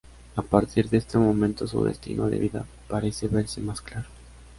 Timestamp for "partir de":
0.41-0.97